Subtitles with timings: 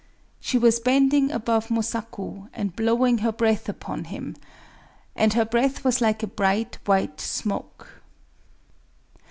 [0.39, 6.23] She was bending above Mosaku, and blowing her breath upon him;—and her breath was like
[6.23, 7.87] a bright white smoke.